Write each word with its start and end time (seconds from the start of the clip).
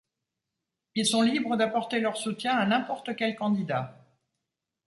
Ils 0.95 1.05
sont 1.05 1.21
libres 1.21 1.57
d'apporter 1.57 1.99
leur 1.99 2.17
soutien 2.17 2.57
à 2.57 2.65
n'importe 2.65 3.15
quel 3.15 3.35
candidat. 3.35 4.03